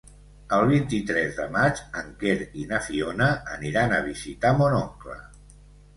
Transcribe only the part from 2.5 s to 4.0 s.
i na Fiona aniran